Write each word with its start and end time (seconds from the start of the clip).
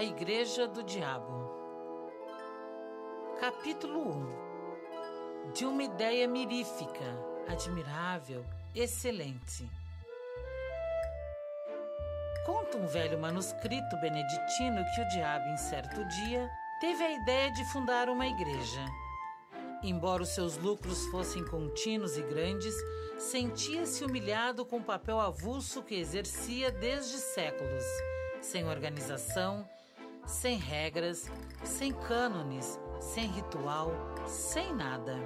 A 0.00 0.02
Igreja 0.02 0.66
do 0.66 0.82
Diabo. 0.82 1.50
Capítulo 3.38 4.00
1 5.46 5.52
De 5.52 5.66
uma 5.66 5.82
ideia 5.82 6.26
mirífica, 6.26 7.04
admirável, 7.46 8.42
excelente. 8.74 9.68
Conta 12.46 12.78
um 12.78 12.86
velho 12.86 13.18
manuscrito 13.18 14.00
beneditino 14.00 14.82
que 14.94 15.02
o 15.02 15.08
diabo, 15.08 15.44
em 15.50 15.58
certo 15.58 16.02
dia, 16.06 16.48
teve 16.80 17.04
a 17.04 17.20
ideia 17.20 17.52
de 17.52 17.62
fundar 17.70 18.08
uma 18.08 18.26
igreja. 18.26 18.86
Embora 19.82 20.22
os 20.22 20.30
seus 20.30 20.56
lucros 20.56 21.04
fossem 21.08 21.44
contínuos 21.44 22.16
e 22.16 22.22
grandes, 22.22 22.74
sentia-se 23.18 24.02
humilhado 24.02 24.64
com 24.64 24.78
o 24.78 24.82
papel 24.82 25.20
avulso 25.20 25.82
que 25.82 25.94
exercia 25.94 26.72
desde 26.72 27.18
séculos, 27.18 27.84
sem 28.40 28.66
organização, 28.66 29.68
sem 30.26 30.56
regras, 30.56 31.30
sem 31.64 31.92
cânones, 31.92 32.78
sem 33.00 33.26
ritual, 33.26 33.92
sem 34.26 34.74
nada. 34.74 35.16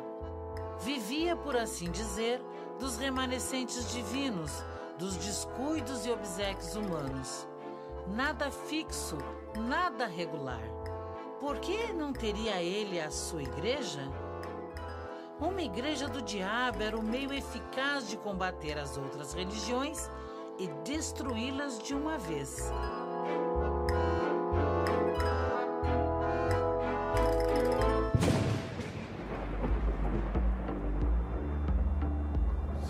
Vivia, 0.80 1.36
por 1.36 1.56
assim 1.56 1.90
dizer, 1.90 2.40
dos 2.78 2.96
remanescentes 2.96 3.90
divinos, 3.92 4.64
dos 4.98 5.16
descuidos 5.16 6.06
e 6.06 6.10
obsequios 6.10 6.76
humanos. 6.76 7.48
Nada 8.06 8.50
fixo, 8.50 9.18
nada 9.56 10.06
regular. 10.06 10.62
Por 11.40 11.58
que 11.58 11.92
não 11.92 12.12
teria 12.12 12.62
ele 12.62 13.00
a 13.00 13.10
sua 13.10 13.42
igreja? 13.42 14.00
Uma 15.40 15.62
igreja 15.62 16.08
do 16.08 16.22
diabo 16.22 16.82
era 16.82 16.96
o 16.96 17.02
meio 17.02 17.32
eficaz 17.32 18.08
de 18.08 18.16
combater 18.16 18.78
as 18.78 18.96
outras 18.96 19.34
religiões 19.34 20.10
e 20.58 20.68
destruí-las 20.84 21.78
de 21.82 21.94
uma 21.94 22.16
vez. 22.16 22.70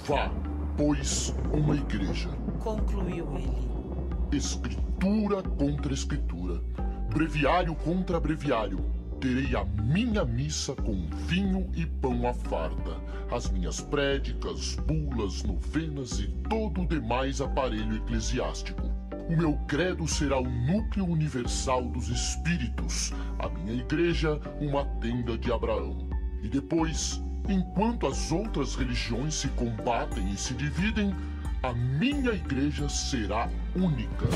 Vá, 0.07 0.31
pois, 0.77 1.35
uma 1.51 1.75
igreja. 1.75 2.29
Concluiu 2.61 3.27
ele. 3.39 4.37
Escritura 4.37 5.43
contra 5.43 5.95
escritura, 5.95 6.61
breviário 7.09 7.75
contra 7.75 8.21
breviário. 8.21 8.85
Terei 9.19 9.57
a 9.57 9.65
minha 9.65 10.23
missa 10.23 10.75
com 10.75 11.09
vinho 11.27 11.71
e 11.75 11.87
pão 11.87 12.29
à 12.29 12.35
farda, 12.35 13.01
as 13.33 13.51
minhas 13.51 13.81
prédicas, 13.81 14.77
bulas, 14.87 15.43
novenas 15.43 16.19
e 16.19 16.29
todo 16.51 16.83
o 16.83 16.87
demais 16.87 17.41
aparelho 17.41 17.97
eclesiástico. 17.97 18.83
O 19.31 19.35
meu 19.35 19.57
credo 19.67 20.07
será 20.07 20.39
o 20.39 20.51
núcleo 20.67 21.07
universal 21.07 21.83
dos 21.83 22.09
espíritos, 22.09 23.11
a 23.39 23.49
minha 23.49 23.81
igreja, 23.81 24.39
uma 24.61 24.85
tenda 25.01 25.39
de 25.39 25.51
Abraão. 25.51 26.11
E 26.43 26.49
depois, 26.51 27.23
enquanto 27.49 28.07
as 28.07 28.33
outras 28.33 28.75
religiões 28.75 29.35
se 29.35 29.49
combatem 29.49 30.31
e 30.31 30.37
se 30.37 30.55
dividem, 30.55 31.15
a 31.63 31.73
minha 31.73 32.33
igreja 32.33 32.89
será 32.89 33.49
única. 33.75 34.27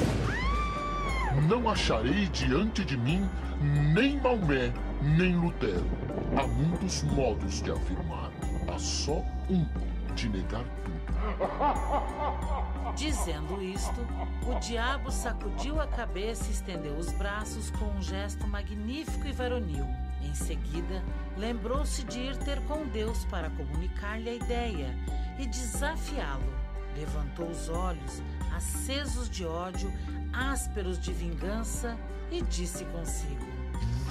Não 1.49 1.69
acharei 1.69 2.27
diante 2.27 2.85
de 2.85 2.97
mim 2.97 3.29
nem 3.93 4.21
Maomé, 4.21 4.73
nem 5.03 5.37
Lutero. 5.37 5.87
Há 6.37 6.47
muitos 6.47 7.03
modos 7.03 7.63
de 7.63 7.71
afirmar. 7.71 8.31
Há 8.73 8.79
só 8.79 9.25
um 9.49 9.67
de 10.15 10.29
negar 10.29 10.65
tudo. 10.85 10.99
Dizendo 12.97 13.63
isto, 13.63 14.01
o 14.47 14.59
diabo 14.59 15.11
sacudiu 15.11 15.81
a 15.81 15.87
cabeça 15.87 16.45
e 16.49 16.53
estendeu 16.53 16.97
os 16.97 17.13
braços 17.13 17.71
com 17.71 17.85
um 17.85 18.03
gesto 18.03 18.47
magnífico 18.47 19.27
e 19.27 19.33
varonil. 19.33 19.87
Em 20.23 20.35
seguida, 20.35 21.03
lembrou-se 21.37 22.05
de 22.05 22.19
ir 22.19 22.37
ter 22.39 22.61
com 22.63 22.87
Deus 22.87 23.25
para 23.27 23.51
comunicar-lhe 23.51 24.29
a 24.29 24.35
ideia 24.35 24.95
e 25.39 25.47
desafiá-lo. 25.47 26.53
Levantou 26.97 27.49
os 27.49 27.69
olhos, 27.69 28.23
acesos 28.55 29.31
de 29.31 29.45
ódio, 29.47 29.93
ásperos 30.33 30.99
de 30.99 31.13
vingança, 31.13 31.97
e 32.31 32.43
disse 32.43 32.85
consigo: 32.87 33.47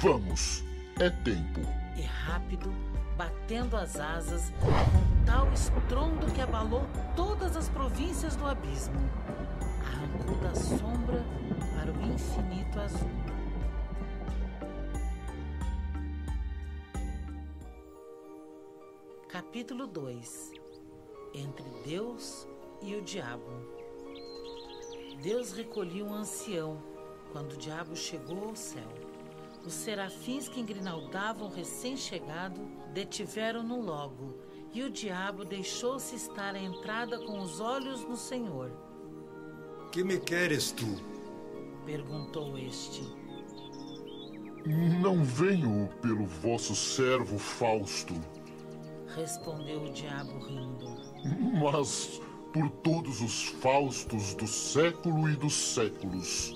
Vamos, 0.02 0.64
é 1.00 1.10
tempo. 1.10 1.62
E 1.96 2.02
rápido, 2.02 2.72
batendo 3.18 3.76
as 3.76 4.00
asas, 4.00 4.52
com 4.60 5.26
tal 5.26 5.52
estrondo 5.52 6.32
que 6.32 6.42
abalou 6.42 6.88
todas 7.16 7.56
as 7.56 7.70
províncias 7.70 8.36
do 8.36 8.46
abismo, 8.46 9.00
arrancou 9.86 10.38
da 10.38 10.56
sombra 10.56 11.24
para 11.76 11.92
o 11.92 12.14
infinito 12.14 12.80
azul. 12.80 13.37
Capítulo 19.48 19.88
2 19.88 20.52
Entre 21.34 21.64
Deus 21.86 22.46
e 22.82 22.96
o 22.96 23.02
Diabo. 23.02 23.50
Deus 25.24 25.54
recolhia 25.54 26.04
um 26.04 26.14
ancião 26.14 26.78
quando 27.32 27.54
o 27.54 27.58
diabo 27.58 27.96
chegou 27.96 28.50
ao 28.50 28.58
céu. 28.58 28.90
Os 29.66 29.72
serafins 29.72 30.50
que 30.50 30.60
engrinaldavam 30.60 31.48
o 31.48 31.52
recém-chegado 31.52 32.60
detiveram-no 32.94 33.82
logo, 33.82 34.38
e 34.74 34.84
o 34.84 34.90
diabo 34.90 35.46
deixou-se 35.46 36.14
estar 36.14 36.54
à 36.54 36.60
entrada 36.60 37.18
com 37.18 37.40
os 37.40 37.62
olhos 37.62 38.04
no 38.04 38.18
Senhor. 38.18 38.70
Que 39.94 40.04
me 40.04 40.20
queres 40.20 40.74
tu? 40.74 40.98
Perguntou 41.86 42.58
este. 42.58 43.02
Não 45.02 45.24
venho 45.24 45.90
pelo 46.02 46.26
vosso 46.26 46.76
servo 46.76 47.40
Fausto, 47.40 48.14
Respondeu 49.18 49.82
o 49.84 49.92
diabo 49.92 50.38
rindo. 50.46 50.96
mas 51.60 52.22
por 52.54 52.70
todos 52.70 53.20
os 53.20 53.46
Faustos 53.46 54.36
do 54.36 54.46
século 54.46 55.28
e 55.28 55.36
dos 55.36 55.56
séculos. 55.56 56.56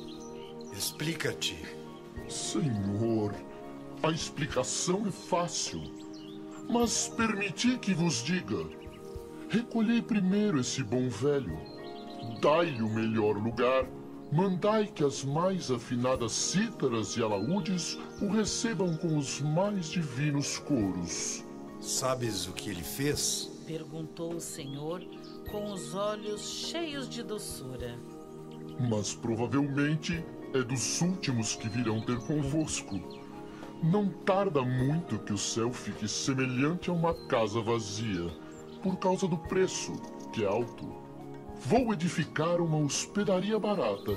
Explica-te. 0.72 1.58
Senhor, 2.30 3.34
a 4.04 4.12
explicação 4.12 5.08
é 5.08 5.12
fácil, 5.12 5.82
mas 6.70 7.08
permiti 7.08 7.80
que 7.80 7.96
vos 7.96 8.24
diga. 8.24 8.64
Recolhei 9.50 10.00
primeiro 10.00 10.60
esse 10.60 10.84
bom 10.84 11.10
velho, 11.10 11.58
dai-lhe 12.42 12.84
o 12.84 12.94
melhor 12.94 13.38
lugar, 13.38 13.88
mandai 14.32 14.86
que 14.86 15.04
as 15.04 15.24
mais 15.24 15.72
afinadas 15.72 16.32
cítaras 16.32 17.18
e 17.18 17.24
alaúdes 17.24 17.98
o 18.22 18.28
recebam 18.28 18.96
com 18.98 19.18
os 19.18 19.42
mais 19.42 19.88
divinos 19.88 20.60
coros. 20.60 21.44
Sabes 21.81 22.47
o 22.47 22.53
que 22.53 22.69
ele 22.69 22.84
fez? 22.84 23.52
Perguntou 23.66 24.36
o 24.36 24.40
Senhor 24.40 25.02
com 25.52 25.74
os 25.74 25.96
olhos 25.96 26.42
cheios 26.42 27.09
de 27.09 27.24
doçura. 27.24 27.97
Mas 28.80 29.16
provavelmente 29.16 30.24
é 30.53 30.62
dos 30.62 31.02
últimos 31.02 31.56
que 31.56 31.68
virão 31.68 32.00
ter 32.00 32.20
convosco. 32.20 33.00
Não 33.84 34.08
tarda 34.09 34.62
muito 34.62 35.18
que 35.20 35.34
o 35.34 35.38
céu 35.40 35.74
fique 35.74 36.08
semelhante 36.08 36.91
a 36.91 36.94
uma 36.94 37.16
casa 37.28 37.59
vazia, 37.59 38.30
por 38.84 38.97
causa 38.97 39.28
do 39.28 39.38
preço, 39.38 39.94
que 40.31 40.44
é 40.44 40.47
alto. 40.47 40.88
Vou 41.66 41.91
edificar 41.94 42.62
uma 42.62 42.78
hospedaria 42.78 43.58
barata. 43.58 44.12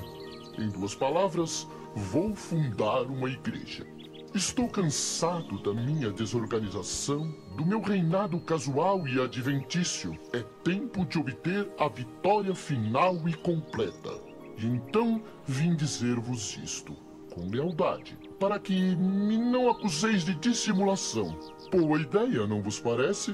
Em 0.59 0.69
duas 0.69 0.93
palavras, 0.93 1.67
vou 1.95 2.35
fundar 2.35 3.03
uma 3.03 3.27
igreja. 3.27 3.94
Estou 4.35 4.67
cansado 4.67 5.57
da 5.63 5.73
minha 5.73 6.11
desorganização, 6.11 7.33
do 7.55 7.65
meu 7.65 7.79
reinado 7.79 8.37
casual 8.41 9.07
e 9.07 9.17
adventício. 9.17 10.19
É 10.33 10.43
tempo 10.61 11.05
de 11.05 11.17
obter 11.17 11.71
a 11.79 11.87
vitória 11.87 12.53
final 12.53 13.15
e 13.29 13.33
completa. 13.33 14.11
E 14.57 14.65
então 14.65 15.23
vim 15.45 15.73
dizer-vos 15.73 16.59
isto, 16.61 16.97
com 17.33 17.47
lealdade, 17.47 18.19
para 18.37 18.59
que 18.59 18.73
me 18.97 19.37
não 19.37 19.69
acuseis 19.69 20.25
de 20.25 20.35
dissimulação. 20.35 21.39
Boa 21.71 21.97
ideia, 21.97 22.45
não 22.45 22.61
vos 22.61 22.77
parece? 22.77 23.33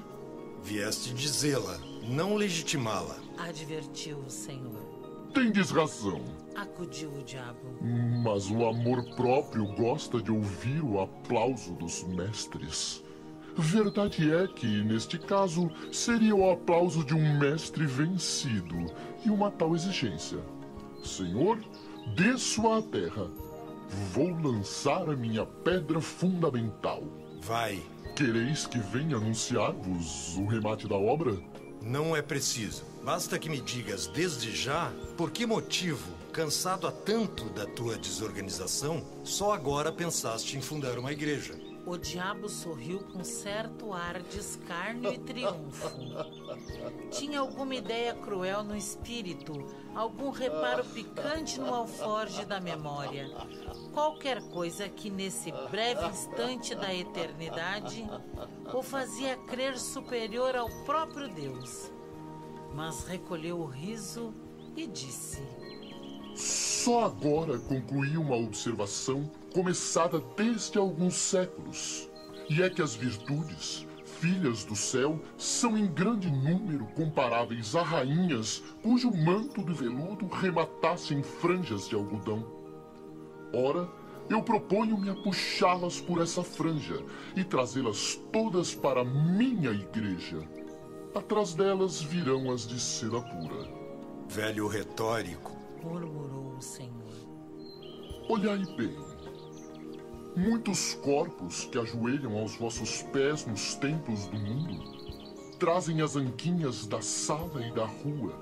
Vieste 0.62 1.16
dizê-la, 1.16 1.80
não 2.08 2.36
legitimá-la. 2.36 3.18
Advertiu 3.40 4.20
o 4.20 4.30
Senhor. 4.30 4.91
Tendes 5.34 5.72
razão, 5.72 6.22
Acudiu 6.56 7.10
o 7.14 7.24
diabo. 7.24 7.60
mas 8.24 8.50
o 8.52 8.66
amor 8.66 9.04
próprio 9.16 9.66
gosta 9.76 10.22
de 10.22 10.32
ouvir 10.32 10.84
o 10.84 11.00
aplauso 11.00 11.74
dos 11.74 12.04
mestres. 12.04 13.02
Verdade 13.58 14.32
é 14.34 14.48
que, 14.48 14.84
neste 14.84 15.18
caso, 15.18 15.70
seria 15.92 16.36
o 16.36 16.50
aplauso 16.52 17.04
de 17.04 17.14
um 17.14 17.40
mestre 17.40 17.86
vencido 17.86 18.86
e 19.26 19.30
uma 19.30 19.50
tal 19.52 19.76
exigência. 19.76 20.40
Senhor, 21.04 21.60
desço 22.16 22.68
à 22.72 22.82
terra. 22.82 23.30
Vou 24.14 24.30
lançar 24.30 25.10
a 25.10 25.16
minha 25.16 25.46
pedra 25.46 26.00
fundamental. 26.00 27.04
Vai, 27.42 27.82
Quereis 28.16 28.68
que 28.68 28.78
venha 28.78 29.16
anunciar-vos 29.18 30.36
o 30.38 30.46
remate 30.46 30.88
da 30.88 30.96
obra? 30.96 31.38
não 31.82 32.16
é 32.16 32.22
preciso. 32.22 32.84
Basta 33.04 33.40
que 33.40 33.50
me 33.50 33.60
digas 33.60 34.06
desde 34.06 34.56
já 34.56 34.94
por 35.18 35.32
que 35.32 35.46
motivo, 35.46 36.14
cansado 36.32 36.86
há 36.86 36.92
tanto 36.92 37.46
da 37.50 37.66
tua 37.66 37.98
desorganização, 37.98 39.04
só 39.24 39.54
agora 39.54 39.92
pensaste 39.92 40.56
em 40.56 40.62
fundar 40.62 41.00
uma 41.00 41.12
igreja. 41.12 41.60
O 41.84 41.98
diabo 41.98 42.48
sorriu 42.48 43.00
com 43.00 43.24
certo 43.24 43.92
ar 43.92 44.22
de 44.22 44.38
escárnio 44.38 45.12
e 45.12 45.18
triunfo. 45.18 45.90
Tinha 47.10 47.40
alguma 47.40 47.74
ideia 47.74 48.14
cruel 48.14 48.64
no 48.64 48.78
espírito, 48.78 49.52
algum 49.96 50.30
reparo 50.30 50.86
picante 50.86 51.60
no 51.60 51.74
alforge 51.74 52.46
da 52.46 52.60
memória. 52.60 53.28
Qualquer 53.94 54.44
coisa 54.50 54.88
que 54.88 55.10
nesse 55.10 55.52
breve 55.72 56.06
instante 56.06 56.76
da 56.76 56.94
eternidade 56.94 58.08
o 58.72 58.84
fazia 58.84 59.36
crer 59.48 59.80
superior 59.80 60.56
ao 60.56 60.70
próprio 60.86 61.28
Deus. 61.34 61.92
Mas 62.74 63.06
recolheu 63.06 63.60
o 63.60 63.66
riso 63.66 64.34
e 64.76 64.88
disse: 64.88 65.44
Só 66.36 67.06
agora 67.06 67.60
concluí 67.60 68.18
uma 68.18 68.36
observação 68.36 69.30
começada 69.54 70.20
desde 70.36 70.78
alguns 70.78 71.16
séculos. 71.16 72.10
E 72.50 72.62
é 72.62 72.70
que 72.70 72.82
as 72.82 72.96
virtudes, 72.96 73.86
filhas 74.06 74.64
do 74.64 74.76
céu, 74.76 75.20
são 75.38 75.78
em 75.78 75.88
grande 75.88 76.30
número 76.30 76.86
comparáveis 76.96 77.76
a 77.76 77.82
rainhas 77.82 78.64
cujo 78.82 79.12
manto 79.12 79.64
de 79.64 79.74
veludo 79.74 80.28
rematasse 80.28 81.14
em 81.14 81.24
franjas 81.24 81.88
de 81.88 81.96
algodão. 81.96 82.46
Ora, 83.54 83.90
eu 84.30 84.42
proponho-me 84.42 85.10
a 85.10 85.16
puxá-las 85.16 86.00
por 86.00 86.22
essa 86.22 86.42
franja 86.42 87.04
e 87.36 87.44
trazê-las 87.44 88.16
todas 88.32 88.74
para 88.74 89.04
minha 89.04 89.72
igreja. 89.72 90.48
Atrás 91.14 91.54
delas 91.54 92.02
virão 92.02 92.50
as 92.52 92.66
de 92.66 92.80
seda 92.80 93.20
pura. 93.20 93.68
Velho 94.30 94.68
retórico, 94.68 95.58
murmurou 95.84 96.56
o 96.58 96.62
Senhor. 96.62 96.92
Olhai 98.30 98.64
bem. 98.78 98.96
Muitos 100.38 100.94
corpos 100.94 101.66
que 101.66 101.78
ajoelham 101.78 102.38
aos 102.38 102.56
vossos 102.56 103.04
pés 103.12 103.46
nos 103.46 103.76
templos 103.76 104.26
do 104.28 104.38
mundo 104.38 105.02
trazem 105.60 106.02
as 106.02 106.16
anquinhas 106.16 106.88
da 106.88 107.02
sala 107.02 107.64
e 107.64 107.72
da 107.74 107.86
rua. 107.86 108.34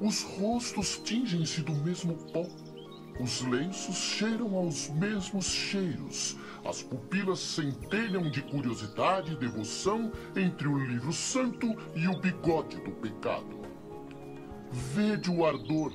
Os 0.00 0.22
rostos 0.22 0.98
tingem-se 0.98 1.62
do 1.62 1.72
mesmo 1.72 2.14
pó. 2.32 2.44
Os 3.20 3.42
lenços 3.42 3.94
cheiram 3.94 4.56
aos 4.56 4.88
mesmos 4.90 5.46
cheiros. 5.46 6.36
As 6.64 6.82
pupilas 6.82 7.38
centelham 7.38 8.30
de 8.30 8.42
curiosidade 8.42 9.32
e 9.32 9.36
devoção 9.36 10.12
entre 10.36 10.68
o 10.68 10.78
livro 10.78 11.12
santo 11.12 11.74
e 11.94 12.08
o 12.08 12.18
bigode 12.20 12.80
do 12.80 12.90
pecado. 12.92 13.58
Vede 14.70 15.30
o 15.30 15.46
ardor, 15.46 15.92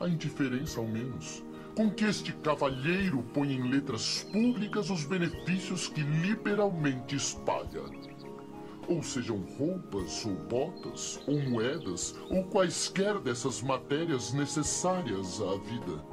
a 0.00 0.08
indiferença 0.08 0.78
ao 0.78 0.86
menos, 0.86 1.42
com 1.76 1.90
que 1.90 2.04
este 2.04 2.32
cavalheiro 2.34 3.22
põe 3.34 3.52
em 3.52 3.70
letras 3.70 4.24
públicas 4.30 4.90
os 4.90 5.04
benefícios 5.04 5.88
que 5.88 6.02
liberalmente 6.02 7.16
espalha. 7.16 7.82
Ou 8.88 9.02
sejam 9.02 9.38
roupas, 9.58 10.24
ou 10.26 10.34
botas, 10.34 11.20
ou 11.26 11.40
moedas, 11.48 12.14
ou 12.28 12.44
quaisquer 12.44 13.18
dessas 13.20 13.62
matérias 13.62 14.32
necessárias 14.32 15.40
à 15.40 15.56
vida. 15.56 16.11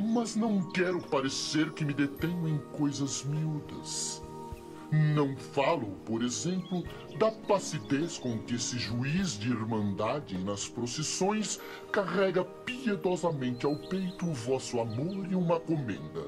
Mas 0.00 0.34
não 0.34 0.62
quero 0.70 0.98
parecer 0.98 1.72
que 1.72 1.84
me 1.84 1.92
detenho 1.92 2.48
em 2.48 2.58
coisas 2.72 3.22
miúdas. 3.22 4.22
Não 4.90 5.36
falo, 5.36 5.88
por 6.06 6.22
exemplo, 6.22 6.82
da 7.18 7.30
placidez 7.30 8.18
com 8.18 8.38
que 8.38 8.54
esse 8.54 8.78
juiz 8.78 9.38
de 9.38 9.50
irmandade 9.50 10.36
nas 10.38 10.66
procissões 10.66 11.60
carrega 11.92 12.42
piedosamente 12.42 13.66
ao 13.66 13.76
peito 13.76 14.26
o 14.26 14.32
vosso 14.32 14.80
amor 14.80 15.30
e 15.30 15.34
uma 15.34 15.60
comenda. 15.60 16.26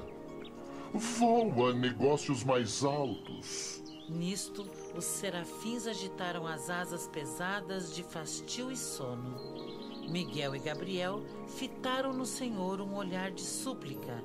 Voa 0.93 1.71
a 1.71 1.73
negócios 1.73 2.43
mais 2.43 2.83
altos. 2.83 3.83
Nisto, 4.07 4.69
os 4.95 5.03
serafins 5.03 5.87
agitaram 5.87 6.45
as 6.45 6.69
asas 6.69 7.07
pesadas 7.07 7.95
de 7.95 8.03
fastio 8.03 8.71
e 8.71 8.77
sono. 8.77 9.82
Miguel 10.09 10.55
e 10.55 10.59
Gabriel 10.59 11.23
fitaram 11.47 12.13
no 12.13 12.25
Senhor 12.25 12.81
um 12.81 12.95
olhar 12.95 13.31
de 13.31 13.41
súplica. 13.41 14.23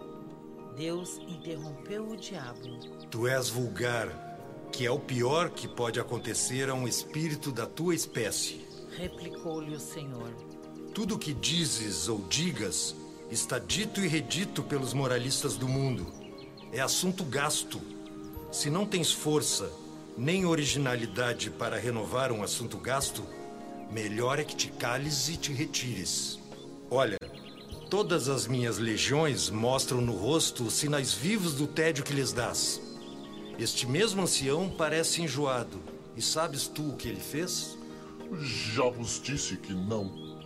Deus 0.76 1.18
interrompeu 1.28 2.08
o 2.08 2.16
diabo. 2.16 2.78
tu 3.10 3.26
és 3.26 3.48
vulgar, 3.48 4.08
que 4.72 4.86
é 4.86 4.90
o 4.90 4.98
pior 4.98 5.50
que 5.50 5.66
pode 5.66 5.98
acontecer 5.98 6.68
a 6.70 6.74
um 6.74 6.86
espírito 6.86 7.50
da 7.50 7.66
tua 7.66 7.94
espécie. 7.94 8.64
Replicou-lhe 8.96 9.74
o 9.74 9.80
Senhor. 9.80 10.32
Tudo 10.94 11.14
o 11.14 11.18
que 11.18 11.32
dizes 11.32 12.08
ou 12.08 12.20
digas 12.28 12.94
está 13.30 13.58
dito 13.58 14.00
e 14.00 14.08
redito 14.08 14.62
pelos 14.62 14.92
moralistas 14.92 15.56
do 15.56 15.68
mundo. 15.68 16.06
É 16.72 16.80
assunto 16.80 17.24
gasto. 17.24 17.80
Se 18.50 18.70
não 18.70 18.86
tens 18.86 19.12
força 19.12 19.70
nem 20.16 20.44
originalidade 20.44 21.50
para 21.50 21.78
renovar 21.78 22.32
um 22.32 22.42
assunto 22.42 22.76
gasto, 22.78 23.22
melhor 23.90 24.38
é 24.38 24.44
que 24.44 24.54
te 24.54 24.68
cales 24.68 25.28
e 25.28 25.36
te 25.36 25.52
retires. 25.52 26.38
Olha, 26.90 27.18
todas 27.90 28.28
as 28.28 28.46
minhas 28.46 28.78
legiões 28.78 29.50
mostram 29.50 30.00
no 30.00 30.12
rosto 30.12 30.64
os 30.64 30.74
sinais 30.74 31.12
vivos 31.12 31.54
do 31.54 31.66
tédio 31.66 32.04
que 32.04 32.12
lhes 32.12 32.32
dás. 32.32 32.80
Este 33.58 33.86
mesmo 33.86 34.22
ancião 34.22 34.70
parece 34.70 35.22
enjoado. 35.22 35.80
E 36.16 36.22
sabes 36.22 36.66
tu 36.66 36.90
o 36.90 36.96
que 36.96 37.08
ele 37.08 37.20
fez? 37.20 37.78
Já 38.74 38.88
vos 38.88 39.20
disse 39.22 39.56
que 39.56 39.72
não. 39.72 40.36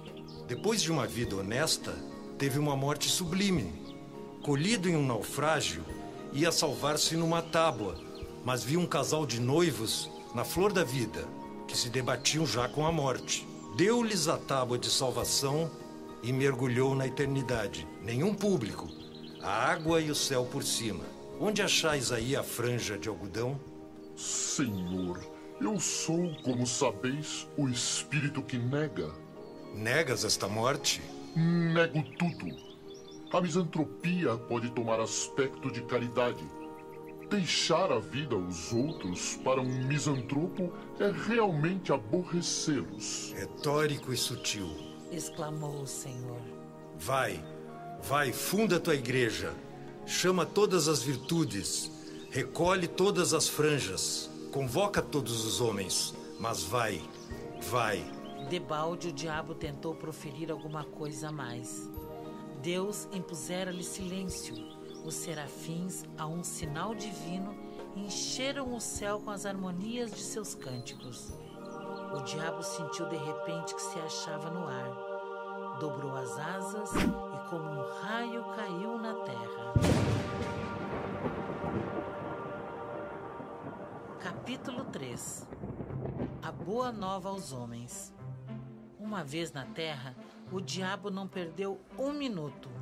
Depois 0.46 0.82
de 0.82 0.92
uma 0.92 1.06
vida 1.06 1.36
honesta, 1.36 1.92
teve 2.38 2.58
uma 2.58 2.76
morte 2.76 3.08
sublime. 3.08 3.72
Colhido 4.42 4.88
em 4.88 4.96
um 4.96 5.06
naufrágio, 5.06 5.84
ia 6.32 6.50
salvar-se 6.50 7.16
numa 7.16 7.40
tábua, 7.42 7.98
mas 8.44 8.64
viu 8.64 8.80
um 8.80 8.86
casal 8.86 9.24
de 9.24 9.40
noivos 9.40 10.10
na 10.34 10.44
flor 10.44 10.72
da 10.72 10.82
vida, 10.82 11.26
que 11.72 11.78
se 11.78 11.88
debatiam 11.88 12.44
já 12.44 12.69
com 12.69 12.84
a 12.84 12.92
morte. 12.92 13.48
Deu-lhes 13.78 14.28
a 14.28 14.36
tábua 14.36 14.78
de 14.78 14.90
salvação 14.90 15.70
e 16.22 16.30
mergulhou 16.30 16.94
na 16.94 17.06
eternidade. 17.06 17.88
Nenhum 18.02 18.34
público, 18.34 18.90
a 19.40 19.70
água 19.70 19.98
e 19.98 20.10
o 20.10 20.14
céu 20.14 20.44
por 20.44 20.62
cima. 20.62 21.02
Onde 21.40 21.62
achais 21.62 22.12
aí 22.12 22.36
a 22.36 22.42
franja 22.42 22.98
de 22.98 23.08
algodão? 23.08 23.58
Senhor, 24.14 25.19
eu 25.58 25.80
sou, 25.80 26.36
como 26.42 26.66
sabeis, 26.66 27.48
o 27.56 27.66
espírito 27.70 28.42
que 28.42 28.58
nega. 28.58 29.10
Negas 29.74 30.24
esta 30.24 30.46
morte? 30.46 31.00
Nego 31.34 32.02
tudo. 32.19 32.54
A 33.32 33.40
misantropia 33.40 34.36
pode 34.36 34.70
tomar 34.72 35.00
aspecto 35.00 35.72
de 35.72 35.81
caridade. 35.84 36.44
Deixar 37.32 37.91
a 37.91 37.98
vida 37.98 38.34
aos 38.34 38.74
outros 38.74 39.36
para 39.43 39.58
um 39.58 39.86
misantropo 39.86 40.70
é 41.01 41.10
realmente 41.10 41.91
aborrecê-los. 41.91 43.32
Retórico 43.34 44.12
e 44.12 44.19
sutil. 44.19 44.69
Exclamou 45.10 45.81
o 45.81 45.86
Senhor. 45.86 46.43
Vai, 46.98 47.43
vai, 48.03 48.34
funda 48.34 48.79
tua 48.79 48.94
igreja. 48.94 49.55
Chama 50.05 50.44
todas 50.44 50.89
as 50.89 51.03
virtudes. 51.03 51.91
Recolhe 52.31 52.86
todas 52.86 53.32
as 53.32 53.48
franjas. 53.48 54.31
Convoca 54.53 55.01
todos 55.01 55.46
os 55.46 55.58
homens. 55.58 56.15
Mas 56.39 56.62
vai, 56.62 57.01
vai. 57.62 58.05
Debalde 58.51 59.08
o 59.08 59.12
diabo 59.12 59.55
tentou 59.55 59.94
proferir 59.94 60.51
alguma 60.51 60.84
coisa 60.84 61.31
a 61.31 61.32
mais. 61.32 61.89
Deus 62.60 63.08
impusera-lhe 63.10 63.82
silêncio. 63.82 64.81
Os 65.04 65.14
serafins, 65.14 66.04
a 66.16 66.26
um 66.26 66.44
sinal 66.44 66.94
divino, 66.94 67.56
encheram 67.96 68.72
o 68.74 68.80
céu 68.80 69.20
com 69.20 69.30
as 69.30 69.44
harmonias 69.44 70.12
de 70.12 70.20
seus 70.20 70.54
cânticos. 70.54 71.32
O 72.14 72.22
diabo 72.22 72.62
sentiu 72.62 73.08
de 73.08 73.16
repente 73.16 73.74
que 73.74 73.82
se 73.82 73.98
achava 73.98 74.48
no 74.50 74.66
ar. 74.66 75.78
Dobrou 75.80 76.14
as 76.14 76.38
asas 76.38 76.90
e, 76.94 77.50
como 77.50 77.64
um 77.64 78.00
raio, 78.00 78.44
caiu 78.54 78.98
na 78.98 79.14
terra. 79.24 79.72
Capítulo 84.20 84.84
3 84.84 85.48
A 86.42 86.52
Boa 86.52 86.92
Nova 86.92 87.30
aos 87.30 87.52
Homens. 87.52 88.14
Uma 89.00 89.24
vez 89.24 89.50
na 89.50 89.64
terra, 89.64 90.14
o 90.52 90.60
diabo 90.60 91.10
não 91.10 91.26
perdeu 91.26 91.80
um 91.98 92.12
minuto. 92.12 92.81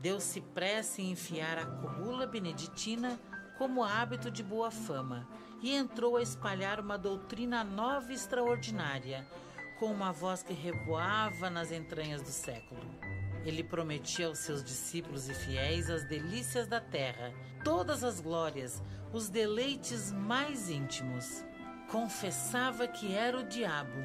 Deu-se 0.00 0.40
pressa 0.40 1.02
em 1.02 1.10
enfiar 1.10 1.58
a 1.58 1.66
cúbula 1.66 2.24
beneditina 2.24 3.18
como 3.56 3.82
hábito 3.82 4.30
de 4.30 4.44
boa 4.44 4.70
fama 4.70 5.26
e 5.60 5.74
entrou 5.74 6.16
a 6.16 6.22
espalhar 6.22 6.78
uma 6.78 6.96
doutrina 6.96 7.64
nova 7.64 8.12
e 8.12 8.14
extraordinária, 8.14 9.26
com 9.76 9.86
uma 9.86 10.12
voz 10.12 10.42
que 10.44 10.52
revoava 10.52 11.50
nas 11.50 11.72
entranhas 11.72 12.22
do 12.22 12.28
século. 12.28 12.80
Ele 13.44 13.64
prometia 13.64 14.28
aos 14.28 14.38
seus 14.38 14.62
discípulos 14.62 15.28
e 15.28 15.34
fiéis 15.34 15.90
as 15.90 16.04
delícias 16.04 16.68
da 16.68 16.80
terra, 16.80 17.32
todas 17.64 18.04
as 18.04 18.20
glórias, 18.20 18.80
os 19.12 19.28
deleites 19.28 20.12
mais 20.12 20.70
íntimos. 20.70 21.44
Confessava 21.90 22.86
que 22.86 23.16
era 23.16 23.38
o 23.38 23.48
diabo, 23.48 23.98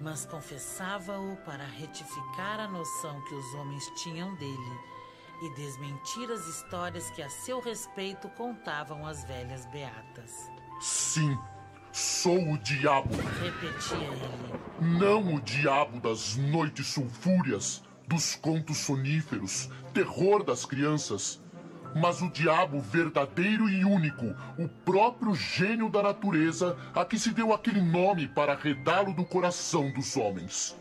mas 0.00 0.26
confessava-o 0.26 1.36
para 1.38 1.64
retificar 1.64 2.60
a 2.60 2.68
noção 2.68 3.20
que 3.22 3.34
os 3.34 3.54
homens 3.54 3.84
tinham 4.02 4.34
dele 4.36 4.93
e 5.42 5.54
desmentir 5.54 6.30
as 6.30 6.46
histórias 6.46 7.10
que 7.10 7.22
a 7.22 7.28
seu 7.28 7.60
respeito 7.60 8.28
contavam 8.30 9.06
as 9.06 9.24
velhas 9.24 9.66
beatas. 9.66 10.50
Sim, 10.80 11.36
sou 11.92 12.52
o 12.52 12.58
diabo, 12.58 13.14
repetia 13.42 13.96
ele. 13.96 14.98
Não 14.98 15.34
o 15.34 15.40
diabo 15.40 16.00
das 16.00 16.36
noites 16.36 16.86
sulfúrias, 16.88 17.82
dos 18.06 18.34
contos 18.36 18.78
soníferos, 18.78 19.70
terror 19.92 20.44
das 20.44 20.64
crianças, 20.64 21.42
mas 21.94 22.20
o 22.20 22.28
diabo 22.28 22.80
verdadeiro 22.80 23.68
e 23.68 23.84
único, 23.84 24.26
o 24.58 24.68
próprio 24.84 25.34
gênio 25.34 25.88
da 25.88 26.02
natureza, 26.02 26.76
a 26.94 27.04
que 27.04 27.18
se 27.18 27.30
deu 27.30 27.52
aquele 27.52 27.80
nome 27.80 28.26
para 28.26 28.52
arredá-lo 28.52 29.14
do 29.14 29.24
coração 29.24 29.92
dos 29.92 30.16
homens. 30.16 30.76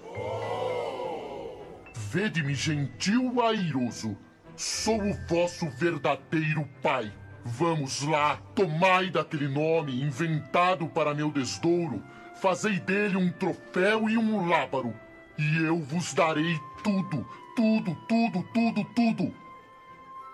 Vede-me 1.95 2.55
gentil 2.55 3.41
airoso, 3.41 4.17
sou 4.55 5.01
o 5.01 5.13
vosso 5.27 5.69
verdadeiro 5.69 6.67
pai. 6.81 7.11
Vamos 7.45 8.01
lá, 8.01 8.37
tomai 8.55 9.09
daquele 9.09 9.47
nome 9.47 10.01
inventado 10.01 10.87
para 10.87 11.13
meu 11.13 11.29
desdouro, 11.29 12.01
fazei 12.35 12.79
dele 12.79 13.17
um 13.17 13.31
troféu 13.31 14.09
e 14.09 14.17
um 14.17 14.47
lábaro, 14.47 14.93
e 15.37 15.63
eu 15.63 15.77
vos 15.79 16.13
darei 16.13 16.57
tudo, 16.83 17.27
tudo, 17.55 17.95
tudo, 18.07 18.43
tudo, 18.53 18.85
tudo. 18.95 19.35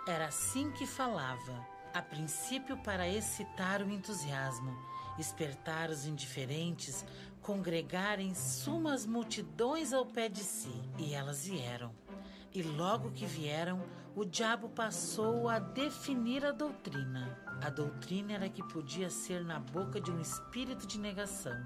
Era 0.08 0.28
assim 0.28 0.70
que 0.72 0.86
falava, 0.86 1.66
a 1.94 2.02
princípio 2.02 2.78
para 2.78 3.08
excitar 3.08 3.82
o 3.82 3.90
entusiasmo, 3.90 4.78
espertar 5.18 5.90
os 5.90 6.06
indiferentes, 6.06 7.04
congregarem 7.42 8.36
sumas 8.36 9.06
multidões 9.06 9.94
ao 9.94 10.06
pé 10.06 10.30
de 10.30 10.44
si. 10.44 10.74
E 10.98 11.14
elas 11.14 11.46
vieram. 11.46 11.92
E 12.53 12.63
logo 12.63 13.12
que 13.12 13.25
vieram, 13.25 13.82
o 14.15 14.25
diabo 14.25 14.70
passou 14.70 15.48
a 15.48 15.60
definir 15.60 16.44
a 16.44 16.51
doutrina. 16.51 17.38
A 17.62 17.70
doutrina 17.70 18.34
era 18.34 18.50
que 18.50 18.63
podia 18.63 19.10
ser 19.10 19.44
na 19.44 19.60
boca 19.60 20.01
de 20.01 20.10
um 20.10 20.20
espírito 20.20 20.88
de 20.88 21.00
negação. 21.00 21.58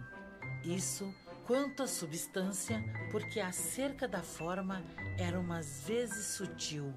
Isso 0.63 1.13
quanto 1.45 1.83
à 1.83 1.87
substância, 1.87 2.83
porque 3.11 3.39
acerca 3.39 4.07
da 4.07 4.21
forma 4.21 4.83
era 5.17 5.39
umas 5.39 5.83
vezes 5.87 6.35
sutil, 6.35 6.93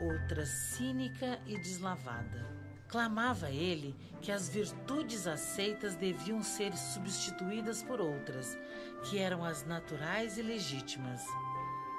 outra 0.00 0.44
cínica 0.44 1.40
e 1.46 1.58
deslavada. 1.58 2.60
Clamava 2.88 3.50
ele 3.50 3.94
que 4.20 4.32
as 4.32 4.48
virtudes 4.48 5.26
aceitas 5.26 5.94
deviam 5.94 6.42
ser 6.42 6.76
substituídas 6.76 7.82
por 7.82 8.00
outras, 8.00 8.58
que 9.04 9.18
eram 9.18 9.44
as 9.44 9.64
naturais 9.64 10.36
e 10.36 10.42
legítimas. 10.42 11.22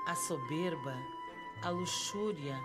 A 0.07 0.15
soberba, 0.15 0.95
a 1.62 1.70
luxúria, 1.70 2.60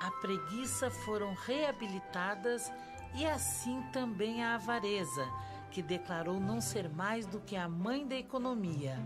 a 0.00 0.10
preguiça 0.10 0.90
foram 0.90 1.34
reabilitadas 1.34 2.72
e 3.14 3.26
assim 3.26 3.82
também 3.92 4.42
a 4.42 4.54
avareza, 4.54 5.28
que 5.70 5.82
declarou 5.82 6.40
não 6.40 6.60
ser 6.60 6.88
mais 6.88 7.26
do 7.26 7.40
que 7.40 7.54
a 7.54 7.68
mãe 7.68 8.06
da 8.06 8.16
economia, 8.16 8.98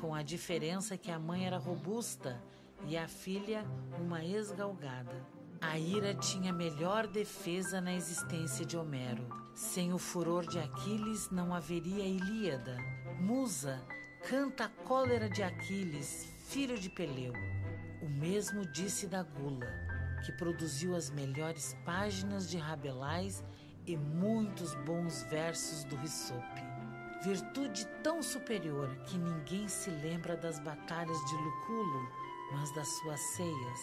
com 0.00 0.14
a 0.14 0.22
diferença 0.22 0.96
que 0.96 1.10
a 1.10 1.18
mãe 1.18 1.46
era 1.46 1.58
robusta 1.58 2.42
e 2.86 2.96
a 2.96 3.06
filha 3.06 3.64
uma 3.98 4.24
esgalgada. 4.24 5.26
A 5.60 5.78
ira 5.78 6.14
tinha 6.14 6.52
melhor 6.52 7.06
defesa 7.06 7.82
na 7.82 7.92
existência 7.92 8.64
de 8.64 8.78
Homero. 8.78 9.28
Sem 9.54 9.92
o 9.92 9.98
furor 9.98 10.46
de 10.46 10.58
Aquiles 10.58 11.28
não 11.30 11.54
haveria 11.54 12.06
Ilíada. 12.06 12.78
Musa 13.20 13.84
canta 14.26 14.64
a 14.64 14.68
cólera 14.68 15.28
de 15.28 15.42
Aquiles, 15.42 16.32
filho 16.48 16.78
de 16.78 16.88
Peleu. 16.88 17.34
O 18.02 18.08
mesmo 18.08 18.64
disse 18.64 19.06
da 19.06 19.22
gula, 19.22 19.66
que 20.24 20.32
produziu 20.32 20.96
as 20.96 21.10
melhores 21.10 21.76
páginas 21.84 22.48
de 22.48 22.56
Rabelais 22.56 23.44
e 23.86 23.96
muitos 23.96 24.74
bons 24.74 25.22
versos 25.24 25.84
do 25.84 25.96
Rissope. 25.96 26.62
Virtude 27.22 27.86
tão 28.02 28.22
superior 28.22 28.88
que 29.04 29.18
ninguém 29.18 29.68
se 29.68 29.90
lembra 29.90 30.34
das 30.34 30.58
batalhas 30.58 31.18
de 31.26 31.34
Luculo, 31.34 32.08
mas 32.52 32.74
das 32.74 32.88
suas 33.00 33.20
ceias. 33.36 33.80